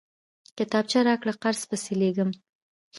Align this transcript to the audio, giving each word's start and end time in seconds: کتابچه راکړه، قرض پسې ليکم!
کتابچه 0.57 0.99
راکړه، 1.07 1.33
قرض 1.43 1.61
پسې 1.69 1.93
ليکم! 2.01 2.29